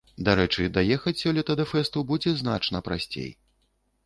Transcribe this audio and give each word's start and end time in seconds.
Дарэчы, 0.27 0.63
даехаць 0.77 1.13
сёлета 1.23 1.57
да 1.59 1.67
фэсту 1.73 2.03
будзе 2.13 2.35
значна 2.41 2.83
прасцей. 2.89 3.31